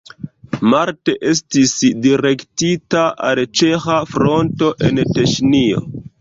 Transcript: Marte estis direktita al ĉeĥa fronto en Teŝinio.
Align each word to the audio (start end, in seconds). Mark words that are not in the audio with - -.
Marte 0.69 1.13
estis 1.31 1.73
direktita 2.05 3.03
al 3.29 3.43
ĉeĥa 3.61 3.99
fronto 4.15 4.73
en 4.89 4.99
Teŝinio. 5.13 5.85